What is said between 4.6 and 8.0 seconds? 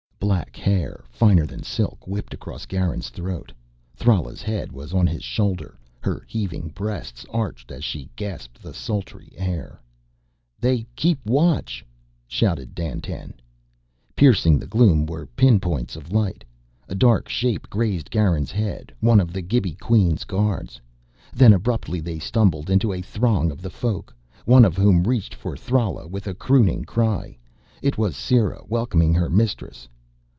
was on his shoulder, her heaving breasts arched as